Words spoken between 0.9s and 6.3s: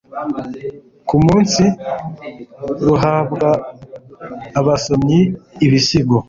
ku munsi, ruhabwa abasomyi ibisigo